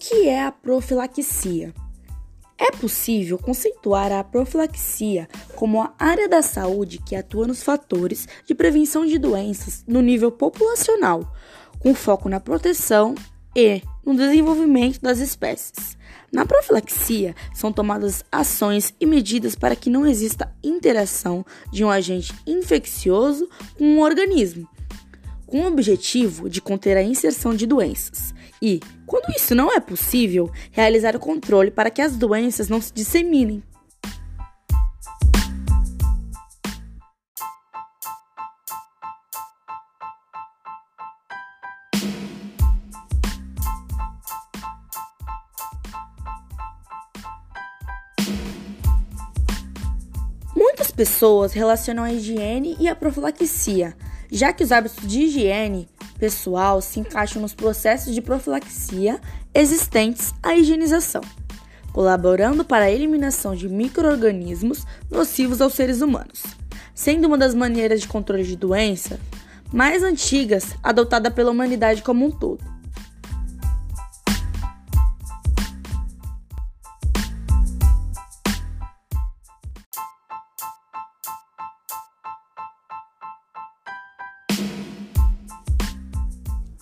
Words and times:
que 0.00 0.26
é 0.26 0.42
a 0.42 0.50
profilaxia? 0.50 1.74
É 2.58 2.70
possível 2.72 3.38
conceituar 3.38 4.10
a 4.10 4.24
profilaxia 4.24 5.28
como 5.54 5.82
a 5.82 5.92
área 5.98 6.26
da 6.26 6.40
saúde 6.40 6.98
que 7.04 7.14
atua 7.14 7.46
nos 7.46 7.62
fatores 7.62 8.26
de 8.46 8.54
prevenção 8.54 9.04
de 9.04 9.18
doenças 9.18 9.84
no 9.86 10.00
nível 10.00 10.32
populacional, 10.32 11.30
com 11.78 11.94
foco 11.94 12.30
na 12.30 12.40
proteção 12.40 13.14
e 13.54 13.82
no 14.04 14.16
desenvolvimento 14.16 15.00
das 15.02 15.18
espécies. 15.18 15.98
Na 16.32 16.46
profilaxia, 16.46 17.34
são 17.54 17.70
tomadas 17.70 18.24
ações 18.32 18.94
e 18.98 19.04
medidas 19.04 19.54
para 19.54 19.76
que 19.76 19.90
não 19.90 20.06
exista 20.06 20.50
interação 20.62 21.44
de 21.70 21.84
um 21.84 21.90
agente 21.90 22.32
infeccioso 22.46 23.48
com 23.76 23.84
um 23.84 24.00
organismo, 24.00 24.66
com 25.46 25.60
o 25.62 25.66
objetivo 25.66 26.48
de 26.48 26.62
conter 26.62 26.96
a 26.96 27.02
inserção 27.02 27.54
de 27.54 27.66
doenças. 27.66 28.32
E, 28.62 28.78
quando 29.06 29.34
isso 29.34 29.54
não 29.54 29.72
é 29.72 29.80
possível, 29.80 30.50
realizar 30.70 31.16
o 31.16 31.20
controle 31.20 31.70
para 31.70 31.90
que 31.90 32.02
as 32.02 32.16
doenças 32.16 32.68
não 32.68 32.80
se 32.80 32.92
disseminem. 32.92 33.62
Muitas 50.54 50.90
pessoas 50.90 51.54
relacionam 51.54 52.04
a 52.04 52.12
higiene 52.12 52.76
e 52.78 52.88
a 52.88 52.94
profilaxia, 52.94 53.96
já 54.30 54.52
que 54.52 54.62
os 54.62 54.70
hábitos 54.70 55.08
de 55.08 55.22
higiene 55.22 55.88
pessoal 56.20 56.82
se 56.82 57.00
encaixam 57.00 57.40
nos 57.40 57.54
processos 57.54 58.14
de 58.14 58.20
profilaxia 58.20 59.18
existentes 59.54 60.34
à 60.42 60.54
higienização, 60.54 61.22
colaborando 61.94 62.62
para 62.62 62.84
a 62.84 62.90
eliminação 62.90 63.56
de 63.56 63.68
microorganismos 63.68 64.86
nocivos 65.10 65.62
aos 65.62 65.72
seres 65.72 66.02
humanos, 66.02 66.42
sendo 66.94 67.26
uma 67.26 67.38
das 67.38 67.54
maneiras 67.54 68.02
de 68.02 68.06
controle 68.06 68.44
de 68.44 68.54
doença 68.54 69.18
mais 69.72 70.02
antigas 70.02 70.76
adotada 70.82 71.30
pela 71.30 71.50
humanidade 71.50 72.02
como 72.02 72.26
um 72.26 72.30
todo. 72.30 72.79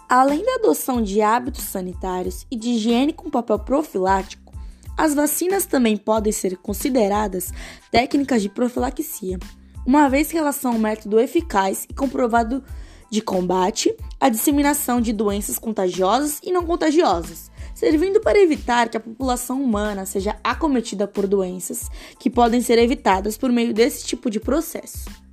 Além 0.09 0.43
da 0.43 0.55
adoção 0.55 1.03
de 1.03 1.21
hábitos 1.21 1.65
sanitários 1.65 2.47
e 2.51 2.57
de 2.57 2.71
higiene 2.71 3.13
com 3.13 3.29
papel 3.29 3.59
profilático, 3.59 4.55
as 4.97 5.15
vacinas 5.15 5.67
também 5.67 5.99
podem 5.99 6.33
ser 6.33 6.57
consideradas 6.57 7.53
técnicas 7.91 8.41
de 8.41 8.49
profilaxia, 8.49 9.39
uma 9.87 10.09
vez 10.09 10.31
que 10.31 10.39
elas 10.39 10.57
são 10.57 10.77
um 10.77 10.79
método 10.79 11.21
eficaz 11.21 11.87
e 11.91 11.93
comprovado 11.93 12.65
de 13.11 13.21
combate 13.21 13.95
à 14.19 14.31
disseminação 14.31 14.99
de 14.99 15.13
doenças 15.13 15.59
contagiosas 15.59 16.41
e 16.43 16.53
não 16.53 16.65
contagiosas, 16.65 17.51
servindo 17.75 18.19
para 18.19 18.41
evitar 18.41 18.89
que 18.89 18.97
a 18.97 19.01
população 19.01 19.63
humana 19.63 20.07
seja 20.07 20.39
acometida 20.43 21.07
por 21.07 21.27
doenças 21.27 21.91
que 22.19 22.31
podem 22.31 22.63
ser 22.63 22.79
evitadas 22.79 23.37
por 23.37 23.53
meio 23.53 23.75
desse 23.75 24.07
tipo 24.07 24.31
de 24.31 24.41
processo. 24.41 25.28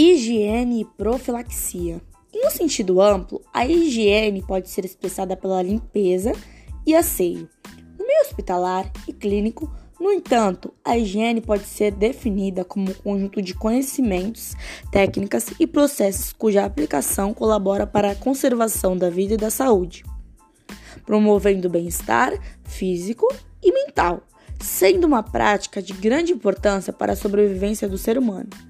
Higiene 0.00 0.82
e 0.82 0.84
profilaxia. 0.84 2.00
Em 2.32 2.46
um 2.46 2.50
sentido 2.50 3.00
amplo, 3.00 3.42
a 3.52 3.66
higiene 3.66 4.40
pode 4.40 4.70
ser 4.70 4.84
expressada 4.84 5.36
pela 5.36 5.60
limpeza 5.60 6.30
e 6.86 6.94
asseio. 6.94 7.50
No 7.98 8.06
meio 8.06 8.20
hospitalar 8.20 8.88
e 9.08 9.12
clínico, 9.12 9.68
no 9.98 10.12
entanto, 10.12 10.72
a 10.84 10.96
higiene 10.96 11.40
pode 11.40 11.64
ser 11.64 11.90
definida 11.90 12.64
como 12.64 12.92
um 12.92 12.94
conjunto 12.94 13.42
de 13.42 13.54
conhecimentos, 13.54 14.54
técnicas 14.92 15.48
e 15.58 15.66
processos 15.66 16.32
cuja 16.32 16.64
aplicação 16.64 17.34
colabora 17.34 17.84
para 17.84 18.12
a 18.12 18.14
conservação 18.14 18.96
da 18.96 19.10
vida 19.10 19.34
e 19.34 19.36
da 19.36 19.50
saúde, 19.50 20.04
promovendo 21.04 21.66
o 21.66 21.70
bem-estar 21.72 22.32
físico 22.62 23.26
e 23.60 23.72
mental, 23.72 24.22
sendo 24.60 25.08
uma 25.08 25.24
prática 25.24 25.82
de 25.82 25.92
grande 25.92 26.32
importância 26.32 26.92
para 26.92 27.14
a 27.14 27.16
sobrevivência 27.16 27.88
do 27.88 27.98
ser 27.98 28.16
humano. 28.16 28.67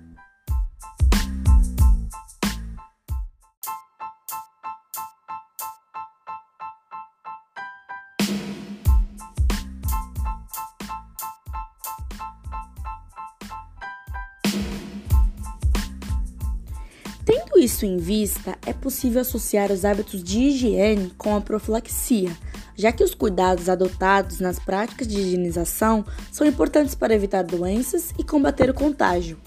Tendo 17.28 17.58
isso 17.58 17.84
em 17.84 17.98
vista, 17.98 18.56
é 18.64 18.72
possível 18.72 19.20
associar 19.20 19.70
os 19.70 19.84
hábitos 19.84 20.24
de 20.24 20.44
higiene 20.44 21.12
com 21.18 21.36
a 21.36 21.42
profilaxia, 21.42 22.34
já 22.74 22.90
que 22.90 23.04
os 23.04 23.14
cuidados 23.14 23.68
adotados 23.68 24.40
nas 24.40 24.58
práticas 24.58 25.06
de 25.06 25.20
higienização 25.20 26.06
são 26.32 26.46
importantes 26.46 26.94
para 26.94 27.14
evitar 27.14 27.42
doenças 27.42 28.14
e 28.18 28.24
combater 28.24 28.70
o 28.70 28.74
contágio. 28.74 29.38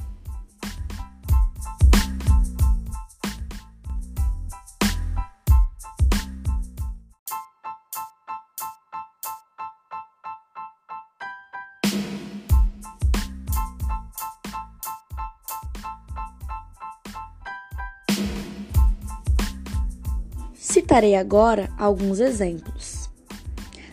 Citarei 20.72 21.16
agora 21.16 21.70
alguns 21.78 22.22
exemplos. 22.22 23.10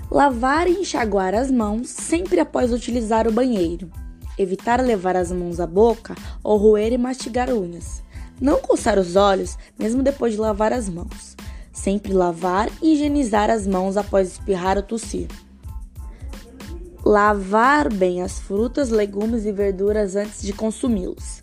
Lavar 0.08 0.68
e 0.68 0.78
enxaguar 0.78 1.34
as 1.34 1.50
mãos 1.50 1.88
sempre 1.88 2.38
após 2.38 2.72
utilizar 2.72 3.26
o 3.26 3.32
banheiro. 3.32 3.90
Evitar 4.38 4.80
levar 4.80 5.16
as 5.16 5.32
mãos 5.32 5.58
à 5.58 5.66
boca 5.66 6.14
ou 6.40 6.56
roer 6.56 6.92
e 6.92 6.96
mastigar 6.96 7.50
unhas. 7.50 8.00
Não 8.40 8.60
coçar 8.60 8.96
os 8.96 9.16
olhos 9.16 9.58
mesmo 9.76 10.04
depois 10.04 10.34
de 10.34 10.38
lavar 10.38 10.72
as 10.72 10.88
mãos. 10.88 11.36
Sempre 11.72 12.12
lavar 12.12 12.70
e 12.80 12.92
higienizar 12.92 13.50
as 13.50 13.66
mãos 13.66 13.96
após 13.96 14.28
espirrar 14.28 14.76
ou 14.76 14.82
tossir. 14.84 15.26
Lavar 17.04 17.92
bem 17.92 18.22
as 18.22 18.38
frutas, 18.38 18.90
legumes 18.90 19.46
e 19.46 19.50
verduras 19.50 20.14
antes 20.14 20.42
de 20.42 20.52
consumi-los. 20.52 21.42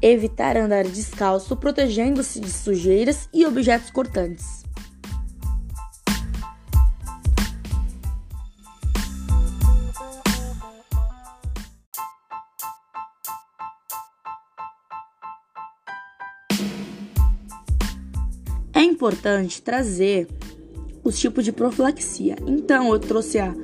Evitar 0.00 0.56
andar 0.56 0.84
descalço, 0.84 1.56
protegendo-se 1.56 2.38
de 2.38 2.48
sujeiras 2.48 3.28
e 3.34 3.44
objetos 3.44 3.90
cortantes. 3.90 4.57
Importante 18.98 19.62
trazer 19.62 20.26
os 21.04 21.16
tipos 21.16 21.44
de 21.44 21.52
profilaxia. 21.52 22.34
Então, 22.48 22.92
eu 22.92 22.98
trouxe 22.98 23.38
a 23.38 23.54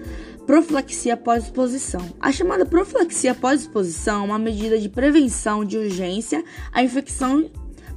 profilaxia 0.47 1.17
pós-exposição. 1.17 2.01
A 2.21 2.31
chamada 2.31 2.65
profilaxia 2.65 3.35
pós-exposição 3.35 4.23
é 4.23 4.27
uma 4.27 4.39
medida 4.39 4.79
de 4.79 4.89
prevenção 4.89 5.65
de 5.65 5.77
urgência 5.77 6.45
à 6.73 6.85
infecção 6.85 7.51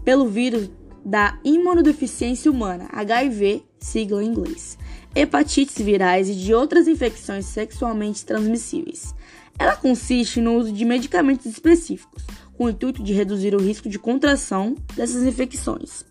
pelo 0.04 0.28
vírus 0.28 0.68
da 1.06 1.38
imunodeficiência 1.44 2.50
humana, 2.50 2.90
HIV, 2.92 3.64
sigla 3.80 4.24
em 4.24 4.30
inglês, 4.30 4.76
hepatites 5.14 5.78
virais 5.78 6.30
e 6.30 6.34
de 6.34 6.56
outras 6.56 6.88
infecções 6.88 7.46
sexualmente 7.46 8.26
transmissíveis. 8.26 9.14
Ela 9.60 9.76
consiste 9.76 10.42
no 10.42 10.56
uso 10.56 10.72
de 10.72 10.84
medicamentos 10.84 11.46
específicos, 11.46 12.26
com 12.58 12.66
o 12.66 12.70
intuito 12.70 13.04
de 13.04 13.14
reduzir 13.14 13.54
o 13.54 13.62
risco 13.62 13.88
de 13.88 14.00
contração 14.00 14.76
dessas 14.96 15.24
infecções 15.24 16.04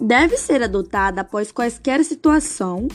deve 0.00 0.36
ser 0.36 0.62
adotada 0.62 1.22
após 1.22 1.50
quaisquer 1.50 2.04
situação 2.04 2.88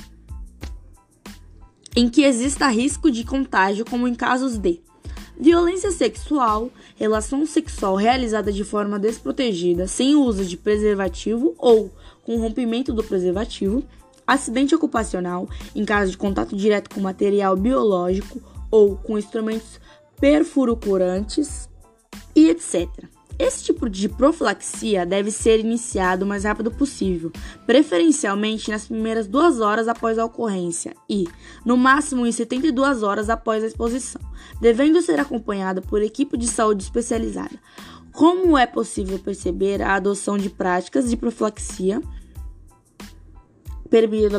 em 1.96 2.10
que 2.10 2.24
exista 2.24 2.68
risco 2.68 3.12
de 3.12 3.24
contágio, 3.24 3.86
como 3.86 4.08
em 4.08 4.16
casos 4.16 4.58
de 4.58 4.82
violência 5.38 5.92
sexual, 5.92 6.70
relação 6.96 7.46
sexual 7.46 7.96
realizada 7.96 8.52
de 8.52 8.64
forma 8.64 9.00
desprotegida, 9.00 9.88
sem 9.88 10.16
uso 10.16 10.46
de 10.46 10.56
preservativo 10.56 11.56
ou 11.58 11.92
com 12.24 12.38
rompimento 12.38 12.94
do 12.94 13.04
preservativo, 13.04 13.84
acidente 14.26 14.76
ocupacional, 14.76 15.50
em 15.76 15.84
caso 15.84 16.12
de 16.12 16.18
contato 16.18 16.56
direto 16.56 16.94
com 16.94 17.02
material 17.02 17.58
biológico 17.58 18.42
ou 18.70 18.96
com 18.96 19.18
instrumentos 19.18 19.80
perfurocurantes 20.20 21.68
e 22.36 22.50
etc. 22.50 22.88
Esse 23.42 23.64
tipo 23.64 23.90
de 23.90 24.08
profilaxia 24.08 25.04
deve 25.04 25.32
ser 25.32 25.60
iniciado 25.60 26.24
o 26.24 26.28
mais 26.28 26.44
rápido 26.44 26.70
possível, 26.70 27.32
preferencialmente 27.66 28.70
nas 28.70 28.86
primeiras 28.86 29.26
duas 29.26 29.60
horas 29.60 29.88
após 29.88 30.20
a 30.20 30.26
ocorrência 30.26 30.96
e, 31.10 31.28
no 31.66 31.76
máximo, 31.76 32.28
em 32.28 32.32
72 32.32 33.02
horas 33.02 33.32
após 33.32 33.64
a 33.64 33.68
exposição, 33.68 34.22
devendo 34.62 35.02
ser 35.02 35.20
acompanhado 35.20 35.82
por 35.82 36.04
equipe 36.04 36.38
de 36.38 36.48
saúde 36.48 36.84
especializada. 36.84 37.60
Como 38.12 38.56
é 38.56 38.68
possível 38.68 39.18
perceber 39.18 39.82
a 39.82 39.96
adoção 39.96 40.38
de 40.38 40.52
práticas 40.52 41.10
de 41.10 41.18
profilaxia 41.18 42.00
permite 43.90 44.36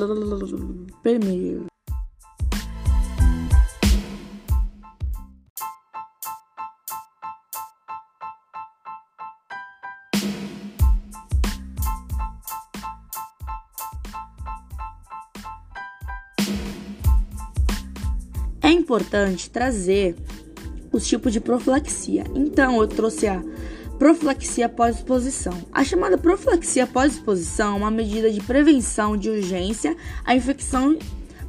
importante 18.72 19.50
trazer 19.50 20.16
os 20.92 21.06
tipos 21.06 21.32
de 21.32 21.40
profilaxia. 21.40 22.24
Então, 22.34 22.80
eu 22.80 22.86
trouxe 22.86 23.26
a 23.26 23.42
profilaxia 23.98 24.69
pós-exposição. 24.69 25.56
A 25.72 25.84
chamada 25.84 26.19
profilaxia 26.19 26.86
pós-exposição 26.86 27.74
é 27.74 27.78
uma 27.78 27.90
medida 27.90 28.30
de 28.30 28.40
prevenção 28.40 29.16
de 29.16 29.30
urgência 29.30 29.96
à 30.24 30.34
infecção 30.34 30.98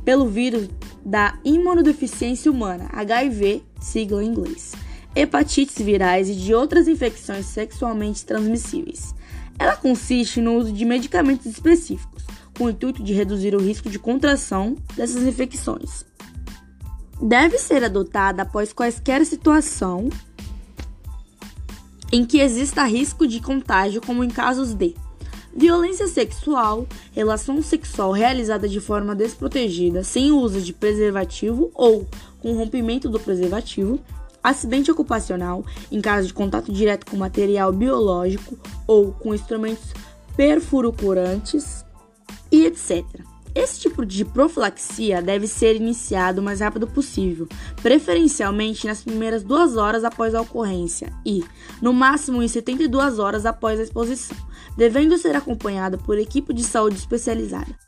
pelo 0.05 0.27
vírus 0.27 0.69
da 1.03 1.37
imunodeficiência 1.43 2.51
humana, 2.51 2.89
HIV, 2.91 3.63
sigla 3.81 4.23
em 4.23 4.27
inglês, 4.27 4.73
hepatites 5.15 5.83
virais 5.83 6.29
e 6.29 6.35
de 6.35 6.53
outras 6.53 6.87
infecções 6.87 7.45
sexualmente 7.45 8.25
transmissíveis. 8.25 9.15
Ela 9.57 9.75
consiste 9.75 10.41
no 10.41 10.55
uso 10.55 10.71
de 10.71 10.85
medicamentos 10.85 11.45
específicos, 11.45 12.23
com 12.57 12.65
o 12.65 12.69
intuito 12.69 13.01
de 13.01 13.13
reduzir 13.13 13.55
o 13.55 13.61
risco 13.61 13.89
de 13.89 13.97
contração 13.97 14.75
dessas 14.95 15.23
infecções 15.23 16.05
deve 17.23 17.57
ser 17.57 17.83
adotada 17.85 18.41
após 18.41 18.73
quaisquer 18.73 19.25
situação 19.25 20.09
em 22.11 22.25
que 22.25 22.39
exista 22.39 22.83
risco 22.83 23.25
de 23.25 23.39
contágio, 23.39 24.01
como 24.01 24.23
em 24.23 24.29
casos 24.29 24.73
de 24.73 24.93
violência 25.55 26.07
sexual, 26.07 26.85
relação 27.13 27.61
sexual 27.61 28.11
realizada 28.11 28.67
de 28.67 28.79
forma 28.79 29.15
desprotegida, 29.15 30.03
sem 30.03 30.31
uso 30.31 30.61
de 30.61 30.73
preservativo 30.73 31.71
ou 31.73 32.05
com 32.39 32.53
rompimento 32.53 33.07
do 33.07 33.19
preservativo, 33.19 33.99
acidente 34.43 34.91
ocupacional, 34.91 35.65
em 35.91 36.01
caso 36.01 36.27
de 36.27 36.33
contato 36.33 36.71
direto 36.71 37.05
com 37.09 37.15
material 37.15 37.71
biológico 37.71 38.59
ou 38.85 39.13
com 39.13 39.33
instrumentos 39.33 39.93
perfurocurantes 40.35 41.85
e 42.51 42.65
etc. 42.65 43.32
Esse 43.55 43.81
tipo 43.81 44.03
de 44.03 44.25
profilaxia 44.25 45.21
deve 45.21 45.45
ser 45.47 45.75
iniciado 45.75 46.41
o 46.41 46.44
mais 46.44 46.59
rápido 46.59 46.88
possível, 46.88 47.47
preferencialmente 47.83 48.88
nas 48.88 49.03
primeiras 49.03 49.44
duas 49.44 49.77
horas 49.77 50.03
após 50.03 50.33
a 50.33 50.41
ocorrência 50.41 51.13
e, 51.23 51.44
no 51.79 51.94
máximo, 51.94 52.41
em 52.41 52.47
72 52.47 53.19
horas 53.19 53.45
após 53.45 53.79
a 53.79 53.83
exposição, 53.83 54.38
devendo 54.75 55.17
ser 55.19 55.35
acompanhado 55.35 56.00
por 56.00 56.17
equipe 56.17 56.51
de 56.51 56.63
saúde 56.63 56.97
especializada. 56.97 57.82